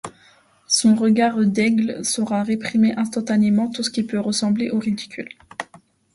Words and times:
Son 0.65 0.95
regard 0.95 1.37
d’aigle 1.45 2.03
saura 2.03 2.41
réprimer 2.41 2.97
instantanément 2.97 3.69
tout 3.69 3.83
ce 3.83 3.91
qui 3.91 4.01
peut 4.01 4.19
ressembler 4.19 4.71
au 4.71 4.79
ridicule. 4.79 5.29